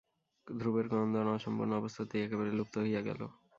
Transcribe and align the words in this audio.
ধ্রুবের 0.47 0.85
ক্রন্দন 0.91 1.27
অসম্পূর্ণ 1.35 1.71
অবস্থাতেই 1.75 2.23
একেবারে 2.25 2.51
লুপ্ত 2.57 2.75
হইয়া 2.83 3.01
গেল। 3.07 3.21